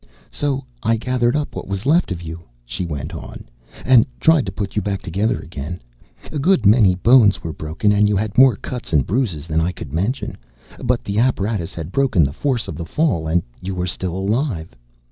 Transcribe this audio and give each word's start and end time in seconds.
"So 0.31 0.63
I 0.81 0.97
gathered 0.97 1.35
up 1.35 1.55
what 1.55 1.67
was 1.67 1.85
left 1.85 2.11
of 2.11 2.23
you," 2.23 2.41
she 2.65 2.87
went 2.87 3.13
on, 3.13 3.43
"and 3.85 4.07
tried 4.19 4.47
to 4.47 4.51
put 4.51 4.75
you 4.75 4.81
back 4.81 5.03
together 5.03 5.37
again. 5.37 5.79
A 6.31 6.39
good 6.39 6.65
many 6.65 6.95
bones 6.95 7.43
were 7.43 7.53
broken, 7.53 7.91
and 7.91 8.09
you 8.09 8.17
had 8.17 8.35
more 8.35 8.55
cuts 8.55 8.93
and 8.93 9.05
bruises 9.05 9.45
than 9.45 9.61
I 9.61 9.71
could 9.71 9.93
mention; 9.93 10.37
but 10.83 11.03
the 11.03 11.19
apparatus 11.19 11.75
had 11.75 11.91
broken 11.91 12.23
the 12.23 12.33
force 12.33 12.67
of 12.67 12.77
the 12.77 12.83
fall, 12.85 13.27
and 13.27 13.43
you 13.61 13.75
were 13.75 13.85
still 13.85 14.15
alive. 14.15 14.73